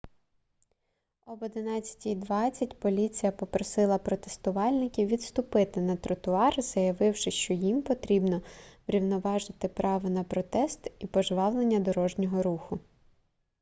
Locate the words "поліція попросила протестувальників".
2.75-5.07